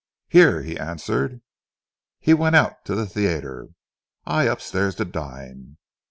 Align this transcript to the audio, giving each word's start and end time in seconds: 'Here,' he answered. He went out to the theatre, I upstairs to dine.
'Here,' 0.29 0.63
he 0.63 0.79
answered. 0.79 1.43
He 2.19 2.33
went 2.33 2.55
out 2.55 2.85
to 2.85 2.95
the 2.95 3.05
theatre, 3.05 3.67
I 4.25 4.45
upstairs 4.45 4.95
to 4.95 5.05
dine. 5.05 5.77